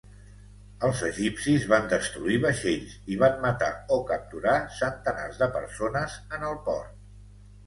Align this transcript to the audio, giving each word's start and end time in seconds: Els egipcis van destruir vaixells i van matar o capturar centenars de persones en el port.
Els 0.87 1.01
egipcis 1.09 1.67
van 1.73 1.85
destruir 1.91 2.37
vaixells 2.45 2.95
i 3.17 3.19
van 3.25 3.37
matar 3.45 3.69
o 3.97 4.01
capturar 4.13 4.57
centenars 4.79 5.39
de 5.45 5.51
persones 5.61 6.19
en 6.39 6.49
el 6.51 6.59
port. 6.71 6.99